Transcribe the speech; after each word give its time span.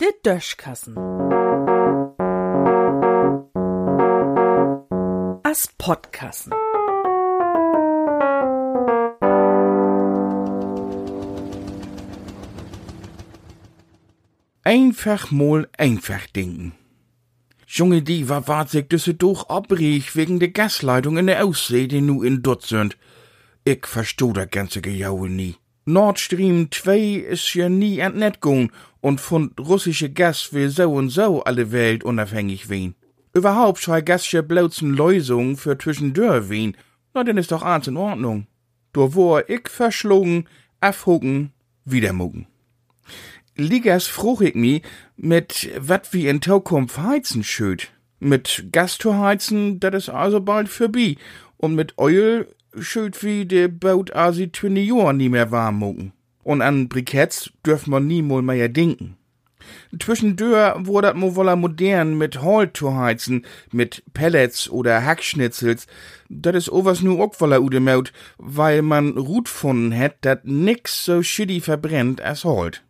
Der 0.00 0.12
Döschkassen. 0.24 0.96
As 5.42 5.68
Podkassen. 5.78 6.52
Einfach 14.62 15.30
mal 15.32 15.68
einfach 15.76 16.26
denken. 16.28 16.74
Junge, 17.66 18.02
die 18.02 18.28
war 18.28 18.46
wart 18.46 18.70
sich 18.70 18.86
düsse 18.88 19.14
durch 19.14 19.48
abriech 19.48 20.14
wegen 20.14 20.38
der 20.38 20.50
Gasleitung 20.50 21.18
in 21.18 21.26
der 21.26 21.44
Aussee, 21.44 21.86
die 21.86 22.00
nu 22.00 22.22
in 22.22 22.42
Dutzend. 22.42 22.96
Ich 23.64 23.86
verstoh 23.86 24.32
das 24.32 24.50
ganze 24.50 24.80
Gejaue 24.80 25.28
nie. 25.28 25.56
Nord 25.84 26.18
Stream 26.18 26.70
2 26.70 26.98
is 27.30 27.54
ja 27.54 27.68
nie 27.68 28.02
an 28.02 28.18
net 28.18 28.40
gung 28.40 28.72
und 29.00 29.20
von 29.20 29.52
russische 29.58 30.10
Gas 30.10 30.52
will 30.52 30.70
so 30.70 30.92
und 30.92 31.10
so 31.10 31.42
alle 31.42 31.72
Welt 31.72 32.04
unabhängig 32.04 32.68
wen. 32.68 32.94
Überhaupt 33.34 33.80
schei 33.80 34.00
Gasche 34.00 34.42
blauzen 34.42 34.94
Lösung 34.94 35.56
für 35.56 35.76
zwischendurch 35.76 36.48
wen. 36.48 36.76
Na, 37.12 37.22
denn 37.22 37.36
ist 37.36 37.52
doch 37.52 37.62
alles 37.62 37.88
in 37.88 37.96
Ordnung. 37.96 38.46
Do 38.92 39.14
wo 39.14 39.38
ich 39.38 39.68
verschlungen, 39.68 40.48
afhucken, 40.80 41.52
wieder 41.84 42.12
mucken. 42.12 42.46
Ligas 43.56 44.06
fruch 44.06 44.40
ich 44.40 44.54
mi, 44.54 44.82
mit 45.16 45.70
wat 45.78 46.12
wie 46.12 46.28
in 46.28 46.40
Zukunft 46.40 46.98
heizen 46.98 47.44
schüt. 47.44 47.90
Mit 48.20 48.68
Gas 48.72 48.98
zu 48.98 49.18
heizen, 49.18 49.80
dat 49.80 49.94
is 49.94 50.08
also 50.08 50.40
bald 50.40 50.68
vorbei. 50.68 51.16
Und 51.56 51.74
mit 51.74 51.94
Öl 51.98 52.48
schüt 52.78 53.22
wie 53.22 53.46
de 53.46 53.68
Boot 53.68 54.14
asi 54.14 54.50
20 54.50 54.88
Jahren 54.88 55.16
nie 55.16 55.28
mehr 55.28 55.50
warm 55.50 55.78
mucken. 55.78 56.12
Und 56.42 56.62
an 56.62 56.88
Briketts 56.88 57.50
dürf 57.64 57.86
man 57.86 58.06
nie 58.06 58.22
mal 58.22 58.42
mehr 58.42 58.68
denken. 58.68 59.16
Zwischendurch 59.98 60.86
wurde 60.86 61.14
mo 61.14 61.34
woller 61.36 61.56
modern 61.56 62.16
mit 62.16 62.42
Holz 62.42 62.78
zu 62.78 62.96
heizen, 62.96 63.44
mit 63.72 64.02
Pellets 64.12 64.70
oder 64.70 65.04
Hackschnitzels. 65.04 65.86
Dat 66.28 66.54
is 66.54 66.70
owas 66.70 67.02
nu 67.02 67.20
ook 67.20 67.38
woller 67.40 67.60
ude 67.60 67.80
Maut, 67.80 68.12
weil 68.38 68.82
man 68.82 69.18
Rut 69.18 69.48
gefunden 69.48 69.92
het, 69.92 70.14
dat 70.20 70.44
nix 70.44 71.04
so 71.04 71.22
schiddy 71.22 71.60
verbrennt 71.60 72.22
as 72.22 72.44
Holt. 72.44 72.82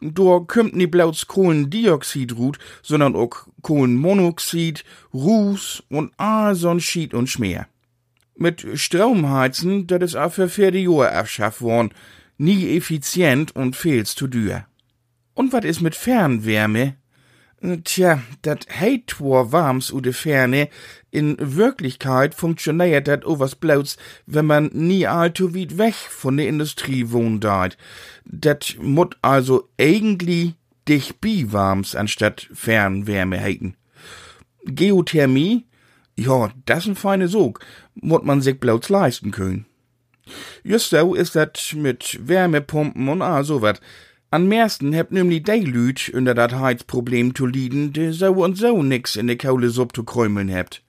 Da 0.00 0.40
kümmt 0.46 0.76
nie 0.76 0.86
bloß 0.86 1.26
Kohlendioxid 1.26 2.36
ruht, 2.36 2.58
sondern 2.82 3.16
auch 3.16 3.46
Kohlenmonoxid, 3.62 4.84
Ruß 5.14 5.84
und 5.88 6.12
all 6.18 6.54
so'n 6.54 6.80
Schied 6.80 7.14
und 7.14 7.28
Schmier. 7.28 7.66
Mit 8.36 8.66
Stromheizen, 8.74 9.86
dat 9.86 10.02
is 10.02 10.16
auch 10.16 10.32
für 10.32 10.48
vierte 10.48 10.78
Jahre 10.78 11.12
abschafft 11.12 11.60
worden, 11.60 11.90
nie 12.36 12.76
effizient 12.76 13.54
und 13.54 13.76
fehl's 13.76 14.14
zu 14.14 14.26
dür. 14.26 14.66
Und 15.34 15.52
wat 15.52 15.64
is 15.64 15.80
mit 15.80 15.94
Fernwärme? 15.94 16.96
Tja, 17.84 18.22
dat 18.42 18.66
heit 18.68 19.06
twor 19.06 19.50
warms 19.52 19.90
u 19.90 20.00
de 20.00 20.12
Ferne. 20.12 20.68
In 21.10 21.36
Wirklichkeit 21.38 22.34
funktioniert 22.34 23.08
dat 23.08 23.24
owas 23.24 23.54
bloß, 23.54 23.96
wenn 24.26 24.44
man 24.44 24.70
nie 24.72 25.06
allzu 25.06 25.54
weit 25.54 25.78
weg 25.78 25.94
von 25.94 26.36
der 26.36 26.48
Industrie 26.48 27.10
wohnt. 27.10 27.46
Dat 28.24 28.76
mut 28.80 29.16
also 29.22 29.68
eigentlich 29.78 30.54
dich 30.86 31.16
biwarms 31.20 31.94
anstatt 31.94 32.50
Fernwärme 32.52 33.40
heiten. 33.40 33.76
Geothermie? 34.66 35.64
Ja, 36.16 36.52
das 36.66 36.86
ein 36.86 36.96
feine 36.96 37.28
Sog, 37.28 37.60
mut 37.94 38.24
man 38.24 38.40
sich 38.40 38.60
bloß 38.60 38.88
leisten 38.88 39.30
können. 39.30 39.66
Just 40.62 40.90
so 40.90 41.14
is 41.14 41.32
dat 41.32 41.74
mit 41.76 42.18
Wärmepumpen 42.26 43.08
und 43.08 43.22
all 43.22 43.44
so 43.44 43.60
wat. 43.62 43.80
An 44.30 44.48
meisten 44.48 44.92
hebt 44.92 45.12
nämlich 45.12 45.42
die 45.44 45.64
Lüt 45.64 46.08
unter 46.12 46.34
dat 46.34 46.54
Heizproblem 46.54 47.34
zu 47.34 47.46
lieden, 47.46 47.92
de 47.92 48.10
so 48.10 48.32
und 48.32 48.56
so 48.56 48.82
nix 48.82 49.16
in 49.16 49.26
de 49.26 49.36
Kohlesuppe 49.36 49.92
zu 49.92 50.04
kräumeln 50.04 50.48
hebt. 50.48 50.82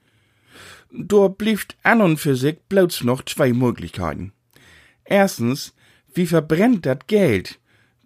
Da 0.92 1.28
blieft 1.28 1.76
an 1.84 2.02
und 2.02 2.18
für 2.18 2.36
sich 2.36 2.58
bloß 2.70 3.04
noch 3.04 3.24
zwei 3.26 3.52
Möglichkeiten. 3.52 4.32
Erstens, 5.04 5.76
wie 6.14 6.26
verbrennt 6.26 6.86
dat 6.86 7.08
Geld? 7.08 7.60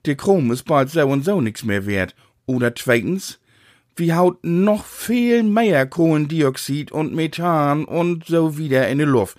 De 0.05 0.15
Chrom 0.15 0.51
ist 0.51 0.63
bald 0.63 0.89
so 0.89 1.07
und 1.07 1.23
so 1.23 1.39
nix 1.39 1.63
mehr 1.63 1.85
wert. 1.85 2.15
Oder 2.45 2.73
zweitens, 2.75 3.39
wie 3.99 4.13
haut 4.13 4.39
noch 4.43 4.85
viel 4.85 5.43
mehr 5.43 5.85
Kohlendioxid 5.85 6.91
und 6.91 7.13
Methan 7.13 7.85
und 7.85 8.25
so 8.25 8.57
wieder 8.57 8.87
in 8.87 8.99
die 8.99 9.05
Luft. 9.05 9.37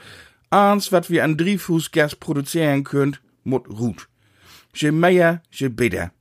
Eins, 0.51 0.93
wat 0.93 1.11
wir 1.11 1.25
an 1.25 1.37
Dreyfusgas 1.37 2.17
produzieren 2.17 2.85
könnt, 2.85 3.21
mut 3.45 3.69
ruht. 3.69 4.09
Je 4.75 4.93
mehr, 4.93 5.43
je 5.51 5.69
bitter. 5.69 6.13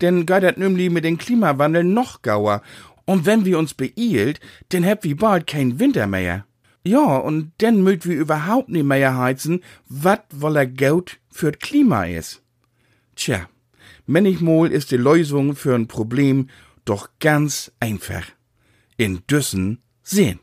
Denn 0.00 0.26
geht 0.26 0.58
nämlich 0.58 0.90
mit 0.90 1.04
dem 1.04 1.18
Klimawandel 1.18 1.84
noch 1.84 2.22
gauer. 2.22 2.62
Und 3.04 3.26
wenn 3.26 3.44
wir 3.44 3.58
uns 3.58 3.74
beeilt, 3.74 4.40
dann 4.70 4.82
heb 4.82 5.04
wir 5.04 5.16
bald 5.16 5.46
kein 5.46 5.78
Winter 5.78 6.06
mehr. 6.06 6.44
Ja, 6.84 7.16
und 7.18 7.52
dann 7.58 7.82
mögt 7.82 8.06
wir 8.06 8.16
überhaupt 8.16 8.68
nicht 8.68 8.84
mehr 8.84 9.16
heizen, 9.16 9.62
wat 9.88 10.24
woller 10.30 10.66
Gaut 10.66 11.18
für 11.30 11.52
Klima 11.52 12.04
is. 12.04 12.42
Tja, 13.16 13.48
manchmal 14.06 14.70
ist 14.72 14.90
die 14.90 14.96
Lösung 14.96 15.54
für 15.54 15.74
ein 15.74 15.88
Problem 15.88 16.48
doch 16.88 17.10
ganz 17.20 17.72
einfach. 17.80 18.24
In 18.96 19.22
Düssen 19.26 19.82
sehen. 20.02 20.40